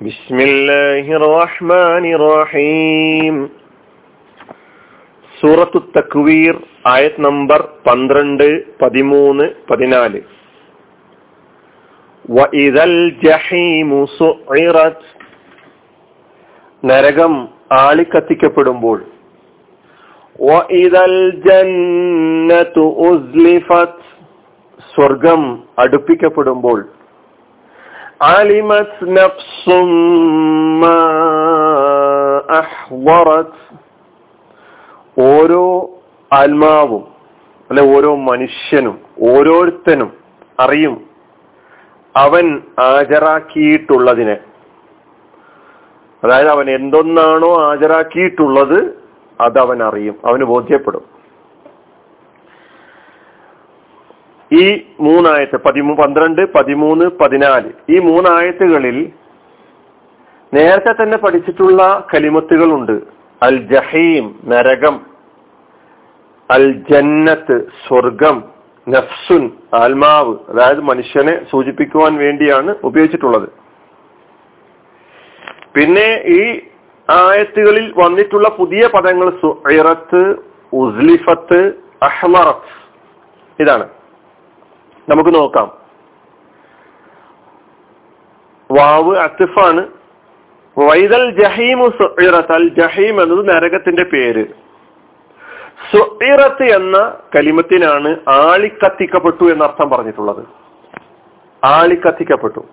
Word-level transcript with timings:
بسم 0.00 0.38
الله 0.40 1.06
الرحمن 1.18 2.04
الرحيم 2.12 3.36
സൂറത്തു 5.34 5.78
തക്വീർ 5.96 6.54
ആയത് 6.90 7.18
നമ്പർ 7.24 7.60
പന്ത്രണ്ട് 7.86 8.46
പതിമൂന്ന് 8.80 9.46
പതിനാല് 9.68 10.20
വഇദൽ 12.28 12.94
ജഹീമു 13.24 14.00
സുഇറത് 14.16 15.04
നരകം 16.82 17.34
ആളിക്കത്തിക്കപ്പെടുമ്പോൾ 17.80 18.98
വഇദൽ 20.46 21.16
ജന്നതു 21.46 22.84
ഉസ്ലിഫത് 23.08 24.02
സ്വർഗം 24.90 25.42
അടുപ്പിക്കപ്പെടുമ്പോൾ 25.78 26.78
علمت 28.28 28.92
نفس 29.14 29.64
ما 30.82 31.02
أحضرت 32.60 33.54
ഓരോ 35.32 35.64
ആത്മാവും 36.30 37.02
അല്ലെ 37.70 37.82
ഓരോ 37.94 38.10
മനുഷ്യനും 38.22 38.96
ഓരോരുത്തനും 39.28 40.10
അറിയും 40.58 40.94
അവൻ 42.14 42.44
ഹാജരാക്കിയിട്ടുള്ളതിനെ 42.80 44.36
അതായത് 46.22 46.50
അവൻ 46.50 46.66
എന്തൊന്നാണോ 46.70 47.50
ഹാജരാക്കിയിട്ടുള്ളത് 47.62 48.78
അത് 49.40 49.58
അവൻ 49.58 49.78
അറിയും 49.82 50.16
അവന് 50.24 50.44
ബോധ്യപ്പെടും 50.44 51.04
ഈ 54.53 54.85
മൂന്നായത്ത് 54.99 55.57
പതിമൂ 55.57 55.95
പന്ത്രണ്ട് 55.95 56.53
പതിമൂന്ന് 56.53 57.05
പതിനാല്. 57.05 57.71
ഈ 57.89 57.99
മൂന്നായത്തുകളിൽ 57.99 59.11
നേരത്തെ 60.53 61.03
തന്നെ 61.03 61.17
പഠിച്ചിട്ടുള്ള 61.17 62.07
കലിമത്തുകളുണ്ട്. 62.13 63.01
അൽ 63.43 63.57
ജഹീം 63.57 64.39
നരകം. 64.45 65.01
അൽ 66.51 66.71
ജന്നത്ത് 66.71 67.67
സ്വർഗം 67.87 68.43
നഫ്സുൻ 68.89 69.51
ആത്മാവ്. 69.73 70.35
അതായത് 70.49 70.81
മനുഷ്യനെ 70.81 71.49
സൂചിപ്പിക്കുവാൻ 71.51 72.17
വേണ്ടിയാണ് 72.17 72.75
ഉപയോഗിച്ചിട്ടുള്ളത്. 72.83 73.49
പിന്നെ 75.75 76.23
ഈ 76.25 76.61
ആയത്തുകളിൽ 77.09 77.93
വന്നിട്ടുള്ള 77.97 78.49
പുതിയ 78.49 78.89
പദങ്ങൾ 78.95 79.29
സുറത്ത് 79.41 80.35
ഉസ്ലിഫത്ത് 80.73 81.73
അഹ്മറത്ത്. 82.03 82.81
ഇതാണ്. 83.63 83.89
നമുക്ക് 85.09 85.35
നോക്കാം. 85.35 85.81
വാവ് 88.71 89.17
അത്തിഫാണ് 89.17 89.87
വൈദൽ 90.77 91.29
ജഹീമു 91.29 91.89
സുഇറത്ത്. 91.89 92.51
അൽ 92.51 92.67
ജഹീം 92.67 93.21
എന്നത് 93.21 93.49
നരകത്തിന്റെ 93.49 94.03
പേര്. 94.03 94.45
സുറത്ത് 95.91 96.63
എന്ന 96.63 97.17
കലിമത്തിനാണ് 97.35 98.15
ആളിക്കത്തിക്കപ്പെട്ടു 98.29 99.43
എന്നർത്ഥം 99.43 99.89
പറഞ്ഞിട്ടുള്ളത്. 99.89 100.45
ആളിക്കത്തിക്കപ്പെട്ടു. 101.63 102.67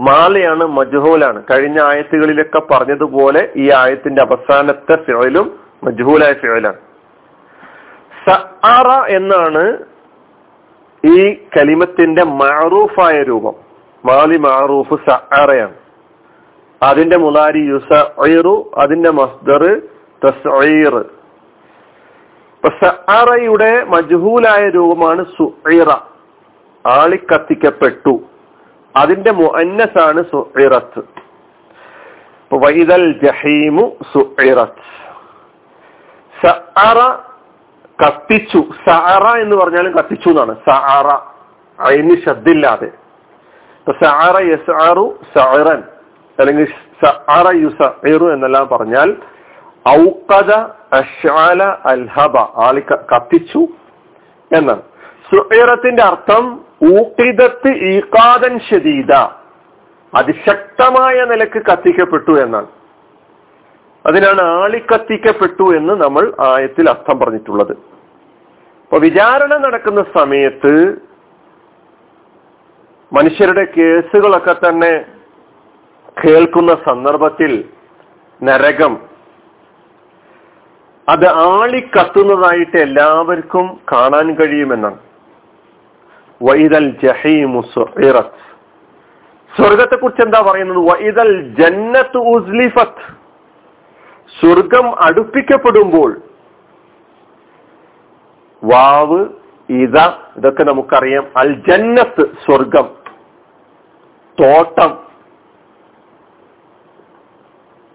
മാലയാണ് 0.00 0.64
മജ്ഹൂലാണ്. 0.64 1.42
കഴിഞ്ഞ 1.50 1.80
ആയത്തുകളിലൊക്കെ 1.80 2.60
പറഞ്ഞതുപോലെ 2.70 3.52
ഈ 3.56 3.70
ആയത്തിന്റെ 3.70 4.22
അവസാനത്തെ 4.22 4.96
ഫിഴലും 4.96 5.58
മജ്ഹൂലായ 5.84 6.32
ഫിഴലാണ് 6.32 6.76
സഅറ 8.28 9.04
എന്നാണ് 9.04 9.89
ഈ 11.04 11.34
കലിമത്തിന്റെ 11.56 12.24
മാറൂഫായ 12.24 13.22
രൂപം. 13.22 13.54
മാലി 14.04 14.36
മാറൂഫ് 14.36 15.10
സഅറയാണ്. 15.10 15.74
അതിന്റെ 16.82 17.16
മുലാരി 17.16 17.58
യുസഇറു 17.58 18.70
അതിന്റെ 18.78 19.10
മസ്ദർ 19.10 19.84
സഅറയുടെ 22.82 23.84
മജ്ഹൂലായ 23.84 24.68
രൂപമാണ് 24.68 25.24
സുഇറ. 25.24 25.90
ആളിക്കത്തിക്കപ്പെട്ടു. 26.86 28.20
അതിന്റെ 28.96 29.30
മുഅന്നസാണ് 29.30 30.24
സുഇറത്ത്. 30.30 31.00
വൈദൽ 32.54 33.20
ജഹീമു 33.22 33.96
സുഇറത്ത്. 34.12 35.00
സഅറ 36.46 37.29
കത്തിച്ചു. 38.02 38.60
സഅറ 38.86 39.24
എന്ന് 39.42 39.56
പറഞ്ഞാലും 39.56 39.92
കത്തിച്ചു 39.98 40.28
എന്നാണ്. 40.28 40.54
സഅറ 40.68 41.08
അതിന് 41.78 42.16
ശബ്ദില്ലാതെ. 42.26 42.90
സഅറ 43.86 44.36
യസ്അറു 44.52 45.04
സഅറൻ. 45.36 45.80
അല്ലെങ്കിൽ 46.38 46.66
സഅറ 47.02 47.46
യുസഇറു 47.56 48.26
എന്നെല്ലാം 48.34 48.68
പറഞ്ഞാൽ 48.68 49.10
ഔഖദ 49.88 50.52
അഷ്അല 50.92 51.62
അൽഹബ. 51.92 52.36
ആളി 52.66 52.82
കത്തിച്ചു 53.12 53.62
എന്നാണ്. 54.50 54.82
സുഹറത്തിന്റെ 55.30 56.02
അർത്ഥം 56.02 56.44
ഊക്കിതത്ത് 56.98 57.70
ഈകാദൻ 57.90 58.54
ഷദീദ 58.68 59.12
അതിശക്തമായ 60.12 61.16
നിലയ്ക്ക് 61.24 61.60
കത്തിക്കപ്പെട്ടു 61.70 62.32
എന്നാണ്. 62.44 62.68
അതിനാണ് 64.06 64.42
ആളിക്കത്തിക്കപ്പെട്ടു 64.42 65.76
എന്ന് 65.76 65.94
നമ്മൾ 66.04 66.32
ആയത്തിൽ 66.40 66.88
അർത്ഥം 66.90 67.18
പറഞ്ഞിട്ടുള്ളത്. 67.18 67.72
അപ്പൊ 68.82 68.98
വിചാരണ 68.98 69.56
നടക്കുന്ന 69.56 70.04
സമയത്ത് 70.18 70.72
മനുഷ്യരുടെ 73.12 73.64
കേസുകളൊക്കെ 73.64 74.52
തന്നെ 74.52 75.04
കേൾക്കുന്ന 76.24 76.72
സന്ദർഭത്തിൽ 76.88 77.64
നരകം 78.42 78.98
അത് 81.08 81.26
ആളിക്കത്തുന്നതായിട്ട് 81.28 82.76
എല്ലാവർക്കും 82.76 83.80
കാണാൻ 83.92 84.34
കഴിയുമെന്നാണ്. 84.34 84.98
വൈദൽ 86.42 86.90
ജഹീമു 87.04 87.62
സ്വർഗത്തെ 89.56 89.96
കുറിച്ച് 89.96 90.22
എന്താ 90.24 90.40
പറയുന്നത്? 90.40 90.78
വൈദൽ 90.78 91.54
ജന്നത്ത് 91.60 92.16
ഉസ്ലിഫത്ത്. 92.16 93.19
സ്വർഗം 94.38 95.04
അടുപ്പിക്കപ്പെടുമ്പോൾ 95.04 96.20
വാവ് 98.64 99.26
ഇത 99.70 99.98
ഇതൊക്കെ 100.36 100.64
നമുക്കറിയാം. 100.64 101.26
അൽ 101.36 101.62
ജന്നത്ത് 101.68 102.20
സ്വർഗം. 102.20 102.90
തോട്ടം. 104.40 105.10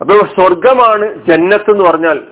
അപ്പൊ 0.01 0.13
സ്വർഗമാണ് 0.13 1.25
ജന്നത്ത് 1.25 1.71
എന്ന് 1.71 1.89
പറഞ്ഞാൽ 1.89 2.27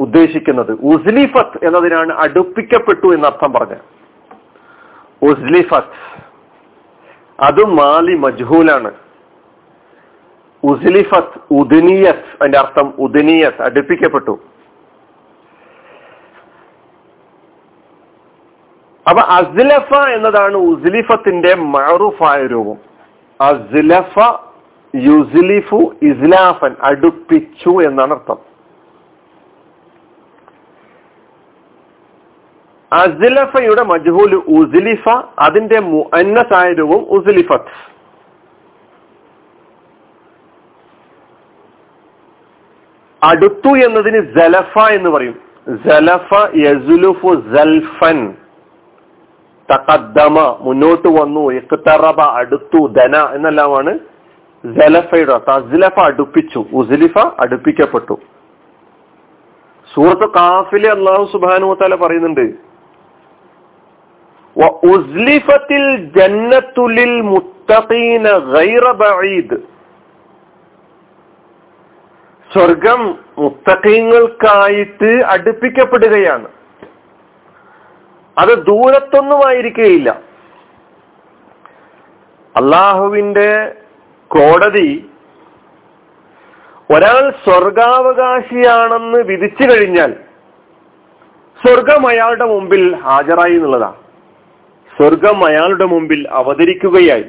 ഉദ്ദേശിക്കുന്നത്. 0.00 0.72
ഉസ്ലിഫത്ത് 0.72 1.66
എന്നതിനാണ് 1.66 2.12
അടുപ്പിക്കപ്പെട്ടു 2.12 3.14
എന്ന് 3.14 3.26
അർത്ഥം 3.26 3.52
പറഞ്ഞ 3.52 3.74
ഉസ്ലിഫത്ത്. 5.22 6.22
അത് 7.40 7.66
മാലി 7.66 8.16
മജ്ഹൂലാണ്. 8.16 9.01
ഉസ്ലിഫത്ത് 10.64 11.38
ഉദിനിയത്ത് 11.50 12.30
അതിന്റെ 12.40 12.58
അർത്ഥം 12.58 12.94
ഉദിനിയത്ത് 12.98 13.62
അടുപ്പിക്കപ്പെട്ടു. 13.62 14.40
അപ്പൊ 19.08 19.22
അസ്ലഫ 19.22 20.08
എന്നതാണ് 20.10 20.56
ഉസ്ലിഫത്തിന്റെ 20.56 21.54
മഅറൂഫായ 21.54 22.46
രൂപം. 22.46 22.78
അസ്ലഫ 23.40 24.16
യുസ്ലിഫു 24.96 25.80
ഇസ്ലാഫൻ 26.02 26.76
അടുപ്പിച്ചു 26.82 27.72
എന്നാണ് 27.82 28.12
അർത്ഥം. 28.12 28.38
അസ്ലഫയുടെ 32.92 33.82
മജ്ഹൂൽ 33.82 34.34
ഉസ്ലിഫ 34.34 35.08
അതിന്റെ 35.38 35.80
മുഅന്നസായ 35.80 36.72
രൂപം 36.72 37.02
ഉസ്ലിഫത്ത്. 37.18 37.91
അടുത്തു 43.22 43.70
എന്നതിന് 43.76 44.20
ജലഫ 44.38 44.78
എന്ന് 44.90 45.10
പറയും. 45.10 45.36
ജലഫ 45.86 46.30
യസുലുഫു 46.54 47.34
ജൽഫൻ 47.54 48.18
തക്കദ്ദമ 49.68 50.56
മുന്നോട്ട് 50.60 51.08
വന്നു. 51.08 51.50
ഇഖ്തറബ 51.52 52.20
അടുത്തു 52.20 52.86
ധന 52.86 53.16
എന്നെല്ലാമാണ് 53.34 53.98
ജലഫയുടെ 54.64 55.38
തസ്ലഫ 55.48 56.00
അടുപ്പിച്ചു. 56.00 56.64
ഉസ്ലിഫ 56.72 57.18
അടുപ്പിക്കപ്പെട്ടു. 57.18 58.18
സൂറത്ത് 59.94 60.28
കാഫിലെ 60.34 60.90
അള്ളാഹു 60.90 61.24
സുബാനു 61.32 61.74
തല 61.82 61.94
പറയുന്നുണ്ട് 61.94 62.46
ഉസ്ലിഫത്തിൽ 64.86 65.84
ജന്നത്തുലിൽ 66.16 67.20
മുത്തഖീന 67.20 68.26
ഗൈറ 68.54 68.84
ബഈദ്. 68.92 69.71
സ്വർഗം 72.52 73.18
മുത്തഖീങ്ങൾക്കായിട്ട് 73.38 75.24
അടുപ്പിക്കപ്പെടുകയാണ്. 75.24 76.48
അത് 78.38 78.48
ദൂരത്തൊന്നും 78.48 79.46
ആയിരിക്കുകയില്ല 79.46 80.20
അള്ളാഹുവിന്റെ 82.56 83.74
കോടതി 84.28 85.10
ഒരാൾ 86.90 87.30
സ്വർഗാവകാശിയാണെന്ന് 87.30 89.18
വിധിച്ചു 89.18 89.70
കഴിഞ്ഞാൽ 89.70 90.12
സ്വർഗം 91.66 92.06
അയാളുടെ 92.06 92.44
മുമ്പിൽ 92.44 92.96
ഹാജരായി 92.96 93.52
എന്നുള്ളതാണ്. 93.52 93.94
സ്വർഗം 94.96 95.46
അയാളുടെ 95.46 95.84
മുമ്പിൽ 95.84 96.28
അവതരിക്കുകയായി. 96.30 97.24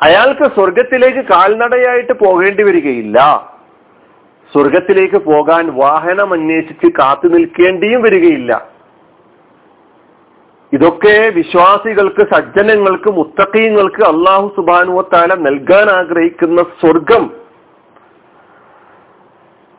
അയാൾക്ക് 0.00 0.54
സ്വർഗത്തിലേക്ക് 0.54 1.28
കാൽനടയായിട്ട് 1.28 2.12
പോകേണ്ടി 2.12 2.62
വരികയില്ല. 2.62 3.51
സ്വർഗത്തിലേക്ക് 4.50 5.16
പോകാൻ 5.16 5.64
വാഹനം 5.76 6.32
അന്വേഷിച്ച് 6.32 6.88
കാത്തു 6.98 7.28
നിൽക്കേണ്ടിയും 7.28 8.02
വരികയില്ല. 8.02 8.72
ഇതൊക്കെ 10.72 11.32
വിശ്വാസികൾക്ക് 11.34 12.22
സജ്ജനങ്ങൾക്ക് 12.34 13.10
മുത്തക്കീങ്ങൾക്ക് 13.10 14.02
അള്ളാഹു 14.02 14.52
സുബാനുവത്താല 14.56 15.34
നൽകാൻ 15.34 15.88
ആഗ്രഹിക്കുന്ന 15.90 16.62
സ്വർഗം. 16.62 17.24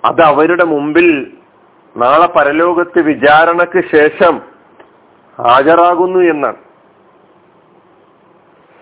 അത് 0.03 0.21
അവരുടെ 0.21 0.63
മുമ്പിൽ 0.63 1.33
നാളെ 1.95 2.27
പരലോകത്ത് 2.27 2.99
വിചാരണക്ക് 3.01 3.81
ശേഷം 3.95 4.41
ഹാജരാകുന്നു 5.41 6.19
എന്നാണ്. 6.19 6.59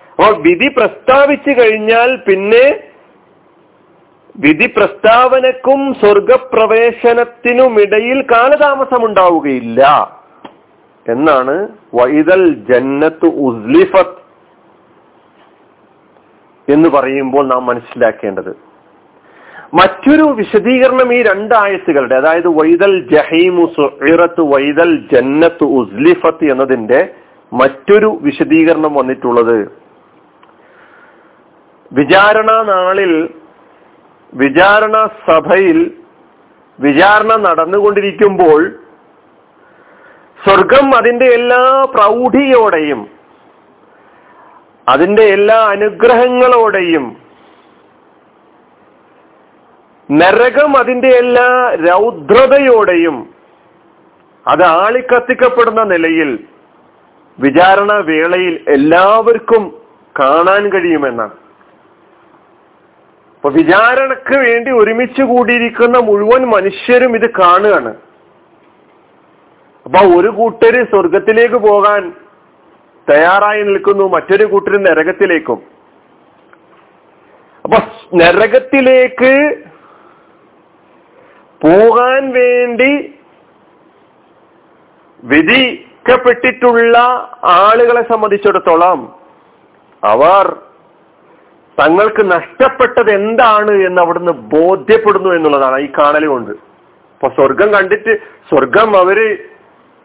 അപ്പോൾ 0.09 0.41
വിധി 0.41 0.67
പ്രസ്താവിച്ചു 0.67 1.61
കഴിഞ്ഞാൽ 1.61 2.09
പിന്നെ 2.15 2.90
വിധി 4.37 4.65
പ്രസ്താവനക്കും 4.65 5.93
സ്വർഗപ്രവേശനത്തിനുമിടയിൽ 5.93 8.21
കാലതാമസം 8.21 9.05
ഉണ്ടാവുകയില്ല 9.05 9.81
എന്നാണ് 11.09 11.67
വൈതൽ 11.93 12.53
ജന്നത്ത് 12.53 13.25
ഉസ്ലിഫത്ത് 13.25 14.21
എന്ന് 16.71 16.89
പറയുമ്പോൾ 16.89 17.47
നാം 17.47 17.65
മനസ്സിലാക്കേണ്ടത്. 17.65 18.71
മറ്റൊരു 19.73 20.21
വിശദീകരണം 20.21 21.13
ഈ 21.13 21.21
രണ്ടായത്തുകളുടെ 21.21 22.15
അതായത് 22.15 22.47
വൈതൽ 22.47 23.09
ജഹീമു 23.09 23.65
സുറത്ത് 23.65 24.41
വൈതൽ 24.41 25.07
ജന്നത്ത് 25.13 25.63
ഉസ്ലിഫത്ത് 25.63 26.51
എന്നതിന്റെ 26.51 27.09
മറ്റൊരു 27.53 28.17
വിശദീകരണം 28.21 28.93
വന്നിട്ടുള്ളത്. 28.93 29.71
വിചാരണ 31.93 32.61
നാളിൽ 32.61 33.29
വിചാരണ 34.33 35.09
സഭയിൽ 35.29 35.79
വിചാരണ 36.79 37.31
നടന്നുകൊണ്ടിരിക്കുമ്പോൾ 37.35 38.61
സ്വർഗം 40.43 40.91
അതിന്റെ 40.91 41.25
എല്ലാ 41.25 41.87
പ്രൗഢിയോടെയും 41.95 43.01
അതിന്റെ 44.87 45.23
എല്ലാ 45.23 45.57
അനുഗ്രഹങ്ങളോടെയും 45.65 47.17
നരകം 50.11 50.71
അതിന്റെ 50.77 51.07
എല്ലാ 51.07 51.75
രൗദ്രതയോടെയും 51.89 53.17
അത് 54.47 54.63
ആളിക്കത്തിക്കപ്പെടുന്ന 54.63 55.83
നിലയിൽ 55.83 56.31
വിചാരണ 57.39 57.91
വേളയിൽ 57.93 58.65
എല്ലാവർക്കും 58.67 59.63
കാണാൻ 60.19 60.63
കഴിയുമെന്നാണ്. 60.71 61.40
അപ്പൊ 63.43 63.49
വിചാരണക്ക് 63.49 64.35
വേണ്ടി 64.37 64.71
ഒരുമിച്ച് 64.71 65.23
കൂടിയിരിക്കുന്ന 65.23 65.97
മുഴുവൻ 65.99 66.41
മനുഷ്യരും 66.45 67.15
ഇത് 67.15 67.29
കാണുകയാണ്. 67.39 67.91
അപ്പൊ 69.85 69.99
ഒരു 70.17 70.27
കൂട്ടര് 70.27 70.81
സ്വർഗത്തിലേക്ക് 70.91 71.55
പോകാൻ 71.55 72.01
തയ്യാറായി 73.07 73.61
നിൽക്കുന്നു 73.63 74.05
മറ്റൊരു 74.07 74.45
കൂട്ടര് 74.45 74.79
നരകത്തിലേക്കും. 74.85 75.59
അപ്പൊ 77.65 77.77
നരകത്തിലേക്ക് 78.13 79.33
പോകാൻ 81.61 82.21
വേണ്ടി 82.33 82.91
വിധിക്കപ്പെട്ടിട്ടുള്ള 85.23 86.97
ആളുകളെ 87.43 88.03
സംബന്ധിച്ചിടത്തോളം 88.11 88.99
അവർ 90.03 90.45
തങ്ങൾക്ക് 91.81 92.23
നഷ്ടപ്പെട്ടത് 92.31 93.11
എന്താണ് 93.11 93.73
എന്ന് 93.87 94.01
അവിടുന്ന് 94.01 94.33
ബോധ്യപ്പെടുന്നു 94.55 95.29
എന്നുള്ളതാണ് 95.29 95.77
ഈ 95.79 95.87
കാണൽ 95.99 96.25
കൊണ്ട്. 96.25 96.51
അപ്പൊ 96.51 97.29
സ്വർഗം 97.29 97.69
കണ്ടിട്ട് 97.73 98.13
സ്വർഗം 98.49 98.89
അവർ 98.97 99.19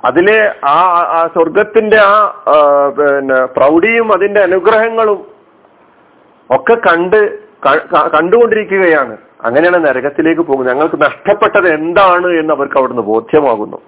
അതിലെ 0.05 0.38
ആ 0.64 0.78
സ്വർഗത്തിന്റെ 1.34 1.99
ആ 1.99 2.14
പിന്നെ 2.99 3.38
പ്രൗഢിയും 3.44 4.08
അതിന്റെ 4.12 4.40
അനുഗ്രഹങ്ങളും 4.40 5.20
ഒക്കെ 6.50 6.75
കണ്ട് 6.88 7.46
കണ്ടുകൊണ്ടിരിക്കുകയാണ്. 8.14 9.17
അങ്ങനെയാണ് 9.44 9.78
നരകത്തിലേക്ക് 9.87 10.43
പോകുന്നത്. 10.43 10.75
ഞങ്ങൾക്ക് 10.75 10.99
നഷ്ടപ്പെട്ടത് 11.02 11.69
എന്താണ് 11.75 12.28
എന്ന് 12.40 12.55
അവർക്ക് 12.55 12.78
അവിടുന്ന് 12.78 13.02
ബോധ്യമാകുന്നു. 13.02 13.78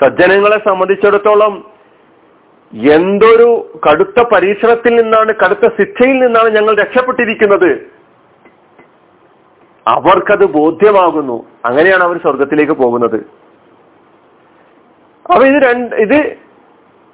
സജ്ജനങ്ങളെ 0.00 0.58
സംബന്ധിച്ചിടത്തോളം 0.68 1.77
എന്തൊരു 2.74 3.70
കടുത്ത 3.90 4.22
പരീക്ഷണത്തിൽ 4.22 5.00
നിന്നാണ് 5.00 5.34
കടുത്ത 5.34 5.68
ശിക്ഷയിൽ 5.68 6.20
നിന്നാണ് 6.20 6.48
ഞങ്ങൾ 6.48 6.76
രക്ഷപ്പെട്ടിരിക്കുന്നത്. 6.76 7.86
അവർക്കത് 9.88 10.44
ബോധ്യമാകുന്നു. 10.44 11.46
അങ്ങനെയാണ് 11.64 12.02
അവർ 12.02 12.18
സ്വർഗത്തിലേക്ക് 12.18 12.72
പോകുന്നത്. 12.72 13.16
അപ്പൊ 15.30 15.44
ഇത് 15.44 15.62
രണ്ട് 15.62 15.96
ഇത് 15.96 16.36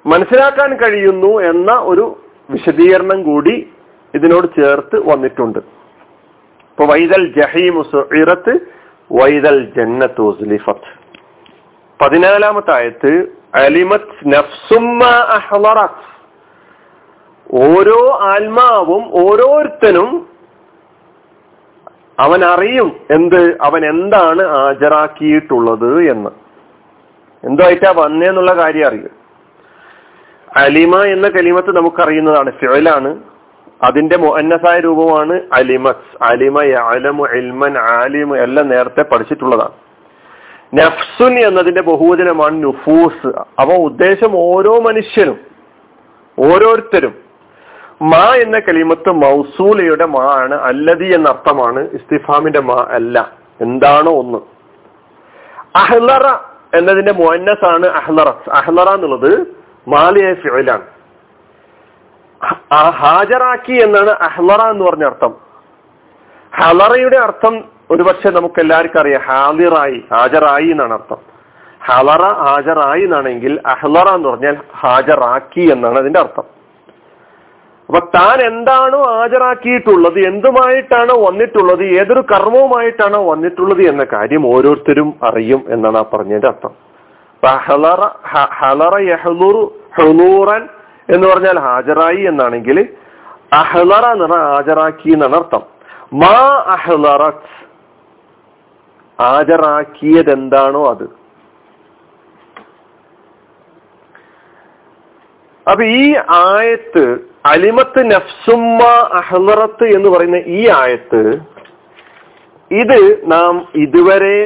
മനസ്സിലാക്കാൻ 0.05 0.75
കഴിയുന്നു 0.75 1.41
എന്ന 1.41 1.71
ഒരു 1.71 2.19
വിശദീകരണം 2.49 3.23
കൂടി 3.23 3.69
ഇതിനോട് 4.15 4.47
ചേർത്ത് 4.61 5.09
വന്നിട്ടുണ്ട്. 5.09 5.59
ഇപ്പൊ 5.59 6.85
വൈദൽ 6.85 7.33
ജഹീമു 7.33 7.83
സുഇറത്ത് 7.83 8.59
വൈദൽ 9.11 9.73
ജന്നത്ത് 9.77 10.33
പതിനാലാമത്തായത്ത് 12.01 13.44
അലിമത് 13.63 14.13
നഫ്സുമ്മ 14.33 15.01
ഓരോ 17.65 17.99
ആത്മാവും 18.29 19.03
ഓരോരുത്തനും 19.23 20.09
അവൻ 22.19 22.41
അറിയും 22.45 22.89
എന്ത് 23.09 23.39
അവൻ 23.61 23.81
എന്താണ് 23.85 24.43
ഹാജരാക്കിയിട്ടുള്ളത് 24.53 25.91
എന്ന്. 26.13 26.31
എന്തോ 27.43 27.63
ആയിട്ടാ 27.65 27.91
വന്നേന്നുള്ള 27.97 28.51
കാര്യം 28.61 28.87
അറിയും 28.87 29.13
അലിമ 30.63 30.93
എന്ന 31.13 31.27
കലിമത്ത് 31.27 31.71
നമുക്കറിയുന്നതാണ് 31.77 32.51
ഫിഴലാണ് 32.59 33.11
അതിന്റെ 33.81 34.17
മുഅന്നസായ 34.17 34.77
രൂപമാണ് 34.79 35.35
അലിമസ് 35.53 36.11
അലിമ 36.29 36.59
അലമു 36.91 37.23
ഇൽമൻ 37.39 37.73
ആലിമു 37.99 38.35
എല്ലാം 38.45 38.65
നേരത്തെ 38.69 39.03
പഠിച്ചിട്ടുള്ളതാണ്. 39.11 39.75
നഫ്സുൻ 40.75 41.39
എന്നതിന്റെ 41.39 41.81
ബഹുവചനമാണ് 41.81 42.63
നുഫൂസ്. 42.63 43.27
അവ 43.59 43.73
ഉദ്ദേശം 43.73 44.31
ഓരോ 44.37 44.79
മനുഷ്യനും 44.79 45.39
ഓരോരുത്തരും. 46.39 47.15
മാ 48.01 48.23
എന്ന 48.35 48.59
കലിമത്ത് 48.59 49.09
മൗസൂലയുടെ 49.09 50.05
മാ 50.05 50.25
ആണ് 50.37 50.55
അല്ലതി 50.55 51.05
എന്ന 51.15 51.29
അർത്ഥമാണ് 51.29 51.79
ഇസ്തിഫാമിന്റെ 51.79 52.59
മാ 52.59 52.87
അല്ല. 52.89 53.31
എന്താണോ 53.61 54.11
ഒന്ന്. 54.19 54.37
അഹ്ലറ 55.75 56.25
എന്നതിന്റെ 56.77 57.11
മുഅന്നസ് 57.11 57.65
ആണ് 57.65 57.85
അഹ്ലറ. 57.85 58.29
അഹ്ലറ 58.51 58.89
എന്നുള്ളത് 58.89 59.47
മാലിയ 59.87 60.33
ഫിഴലാണ് 60.33 60.85
ഹാജറാക്കി 62.73 63.73
എന്നാണ് 63.73 64.09
അഹ്ലറ 64.09 64.61
എന്ന് 64.61 64.85
പറഞ്ഞ 64.85 65.05
അർത്ഥം. 65.05 65.35
ഹലറയുടെ 66.55 67.17
അർത്ഥം 67.17 67.74
ഒരുപക്ഷെ 67.91 68.29
നമുക്ക് 68.37 68.59
എല്ലാവർക്കും 68.63 68.99
അറിയാം 69.01 69.23
ഹാലിറായി 69.29 69.97
ഹാജറായി 70.13 70.67
എന്നാണ് 70.73 70.93
അർത്ഥം. 70.97 71.19
ഹലറ 71.87 72.23
ഹാജറായി 72.45 73.01
എന്നാണെങ്കിൽ 73.07 73.53
അഹ്ലറ 73.73 74.07
എന്ന് 74.17 74.27
പറഞ്ഞാൽ 74.29 74.55
ഹാജറാക്കി 74.81 75.63
എന്നാണ് 75.73 75.97
അതിന്റെ 76.01 76.19
അർത്ഥം. 76.19 76.45
അപ്പൊ 77.89 77.99
താൻ 78.15 78.37
എന്താണോ 78.51 78.99
ഹാജരാക്കിയിട്ടുള്ളത് 79.15 80.17
എന്തുമായിട്ടാണ് 80.29 81.13
വന്നിട്ടുള്ളത് 81.25 81.83
ഏതൊരു 81.99 82.23
കർമ്മവുമായിട്ടാണ് 82.31 83.17
വന്നിട്ടുള്ളത് 83.31 83.83
എന്ന 83.91 84.03
കാര്യം 84.13 84.43
ഓരോരുത്തരും 84.53 85.09
അറിയും 85.27 85.61
എന്നാണ് 85.75 85.99
ആ 86.01 86.05
പറഞ്ഞതിന്റെ 86.13 86.49
അർത്ഥം. 86.53 86.73
ഹലറ 88.59 88.95
യഹ്ലൂർ 89.11 89.57
ഹലൂറൻ 89.97 90.63
എന്ന് 91.15 91.25
പറഞ്ഞാൽ 91.31 91.57
ഹാജറായി 91.67 92.21
എന്നാണെങ്കിൽ 92.31 92.79
അഹ്ലറ 93.61 94.05
എന്ന് 94.15 94.25
പറഞ്ഞാൽ 94.25 94.47
ഹാജറാക്കി 94.53 95.09
എന്നാണ് 95.15 95.37
അർത്ഥം. 95.41 95.63
മാ 96.23 96.37
അഹ്ലറത്ത് 96.75 97.53
ഹാജരാക്കിയത് 99.19 100.31
എന്താണോ 100.31 100.81
അത്. 100.89 101.05
അപ്പൊ 105.67 105.83
ഈ 105.83 106.15
ആയത്ത് 106.35 107.03
അലിമത്ത് 107.45 108.01
നഫ്സുമ്മ 108.11 108.83
അഹ്ലറത്ത് 109.19 109.85
എന്ന് 109.95 110.09
പറയുന്ന 110.09 110.37
ഈ 110.37 110.67
ആയത്ത് 110.81 111.21
ഇത് 112.71 112.99
നാം 113.31 113.67
ഇതുവരെ 113.75 114.37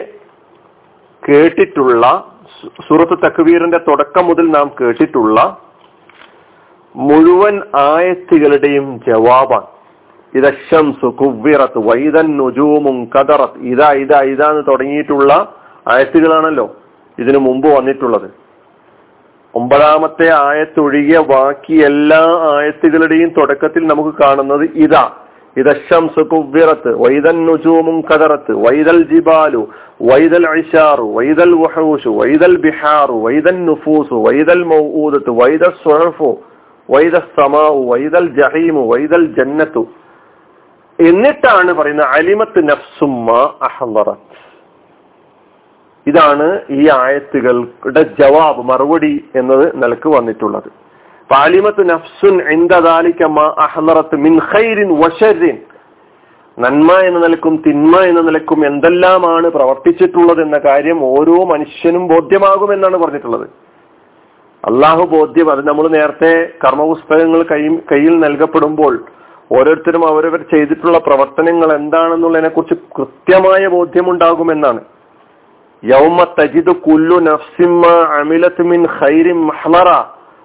കേട്ടിട്ടുള്ള 1.23 2.05
സൂറത്ത് 2.87 3.25
തക്വീറിന്റെ 3.25 3.77
തുടക്കം 3.77 4.25
മുതൽ 4.25 4.45
നാം 4.51 4.71
കേട്ടിട്ടുള്ള 4.79 5.39
മുഴുവൻ 6.95 7.61
ആയത്തുകളുടെയും 7.75 8.87
ജവാബാണ്. 9.07 9.69
ഇതശംസു 10.35 11.07
നുജൂമും 12.37 13.09
തുടങ്ങിയിട്ടുള്ള 14.61 15.31
ആയത്തുകളാണല്ലോ 15.87 16.75
ഇതിനു 17.19 17.39
മുമ്പ് 17.39 17.67
വന്നിട്ടുള്ളത്. 17.77 18.27
ഒമ്പതാമത്തെ 19.55 20.27
ആയത്തൊഴികെ 20.47 21.19
ബാക്കി 21.19 21.75
എല്ലാ 21.85 22.21
ആയത്തുകളുടെയും 22.51 23.29
തുടക്കത്തിൽ 23.29 23.87
നമുക്ക് 23.87 24.17
കാണുന്നത് 24.17 24.69
ഇതാ. 24.75 25.11
ഇതശംസ് 25.57 26.23
കുവ്വിറത്ത് 26.23 26.91
വൈതൽ 26.95 27.45
നുജൂമും 27.45 28.01
കതറത്ത് 28.01 28.51
വൈതൽ 28.51 29.03
ജിബാലു 29.13 29.67
വൈതൽ 30.01 30.43
ഐഷാറു 30.49 31.03
വൈതൽ 31.03 31.51
വഹൂഷു 31.53 32.09
വൈതൽ 32.09 32.57
ബിഹാറു 32.57 33.13
വൈതൽ 33.13 33.65
നുഫൂസു 33.65 34.15
വൈതൽ 34.15 34.63
മൗഊദത്ത് 34.63 35.29
വൈതൽ 35.29 35.73
സുഹഫു 35.83 36.29
വൈതൽ 36.89 37.23
സമാവു 37.39 37.81
വൈതൽ 37.91 38.27
ജഹീമു 38.41 38.81
വൈതൽ 38.93 39.25
ജന്നത്തു. 39.37 39.83
എന്നിട്ടാണ് 40.99 41.71
പറയുന്നത് 41.73 42.07
അലിമത്ത് 42.07 42.59
നഫ്സുമ്മ 42.69 43.31
അഹ്ലറത്ത് 43.61 44.37
ഇതാണ് 46.07 46.47
ഈ 46.69 46.89
ആയത്തുകളുടെ 46.97 48.01
ജവാബ് 48.19 48.61
മറുപടി 48.69 49.13
എന്നത് 49.35 49.83
നിലയ്ക്ക് 49.83 50.09
വന്നിട്ടുള്ളത്. 50.09 50.69
പാലിമത്ത് 51.31 51.89
നഫ്സുൻ 51.89 52.35
അഹ്ലറത്ത് 53.65 54.15
മിൻ 54.15 54.39
ഖൈരിൻ 54.51 54.91
വഷരിൻ 55.01 55.57
നന്മ 56.57 56.91
എന്ന 57.07 57.19
നിലക്കും 57.19 57.63
തിന്മ 57.67 57.99
എന്ന 57.99 58.21
നിലക്കും 58.21 58.67
എന്തെല്ലാമാണ് 58.67 59.47
പ്രവർത്തിച്ചിട്ടുള്ളത് 59.47 60.41
എന്ന 60.41 60.57
കാര്യം 60.57 60.97
ഓരോ 61.03 61.45
മനുഷ്യനും 61.45 62.07
ബോധ്യമാകുമെന്നാണ് 62.07 62.97
പറഞ്ഞിട്ടുള്ളത്. 62.97 63.47
അള്ളാഹു 64.63 65.03
ബോധ്യം 65.15 65.51
അത് 65.51 65.61
നമ്മൾ 65.67 65.87
നേരത്തെ 65.87 66.33
കർമ്മപുസ്തകങ്ങൾ 66.63 67.43
കൈ 67.43 67.61
കയ്യിൽ 67.91 68.19
നൽകപ്പെടുമ്പോൾ 68.19 68.95
ഓരോരുത്തരും 69.51 70.03
അവരവർ 70.07 70.41
ചെയ്തിട്ടുള്ള 70.41 70.97
പ്രവർത്തനങ്ങൾ 70.97 71.69
എന്താണെന്നുള്ളതിനെ 71.75 72.49
കുറിച്ച് 72.49 72.75
കൃത്യമായ 72.97 73.67
ബോധ്യമുണ്ടാകുമെന്നാണ്. 73.67 74.81
യൗമ 75.83 76.19
തജിദ് 76.39 76.73
കുല്ലു 76.75 77.17
നഫ്സിമ്മ 77.19 77.87
അമിലത്ത് 78.19 78.63
മിൻ 78.63 78.87
ഹൈരി 78.87 79.31
മഹ്ലറ 79.31 79.89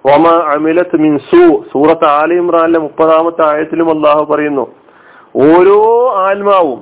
വമ 0.07 0.25
അമിലത്ത് 0.53 0.97
മിൻ 1.01 1.19
സു. 1.29 1.63
സൂറത്ത് 1.73 2.07
ആലി 2.09 2.35
ഇമ്രാനിലെ 2.35 2.79
മുപ്പതാമത്തെ 2.79 3.43
ആയത്തിലും 3.51 3.89
അള്ളാഹു 3.89 4.25
പറയുന്നു 4.33 4.65
ഓരോ 5.35 5.79
ആത്മാവും 6.17 6.81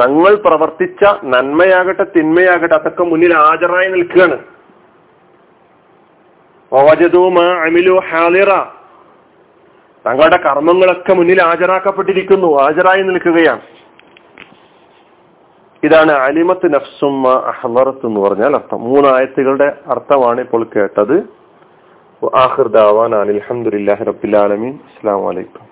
തങ്ങൾ 0.00 0.34
പ്രവർത്തിച്ച 0.34 1.02
നന്മയാകട്ടെ 1.24 2.04
തിന്മയാകട്ടെ 2.16 2.74
അതൊക്കെ 2.74 3.04
മുന്നിൽ 3.04 3.32
ഹാജറായി 3.34 3.88
നിൽക്കുകയാണ്. 3.88 4.38
തങ്ങളുടെ 10.06 10.36
കർമ്മങ്ങളൊക്കെ 10.36 11.12
മുന്നിൽ 11.14 11.42
ഹാജരാക്കപ്പെട്ടിരിക്കുന്നു 11.42 12.56
ഹാജരായി 12.56 13.02
നിൽക്കുകയാണ്. 13.02 13.60
ഇതാണ് 15.82 16.12
അലിമത്ത് 16.12 16.74
നഫ്സുമ്മ 16.74 17.28
അഹ്ലറത്ത് 17.28 18.06
എന്ന് 18.06 18.20
പറഞ്ഞാൽ 18.20 18.54
അർത്ഥം. 18.54 18.80
മൂന്നായത്തുകളുടെ 18.84 19.78
അർത്ഥമാണ് 19.86 20.40
ഇപ്പോൾ 20.40 20.66
കേട്ടത്. 20.76 21.16
ആഹിർ 22.36 22.68
ദാവാൻ 22.68 23.14
അലഹമുല്ലാഹി 23.14 24.04
റബ്ബിൽ 24.04 24.36
ആലമീൻ. 24.36 24.74
അസ്സാം 24.74 25.24
വലൈക്കും 25.24 25.71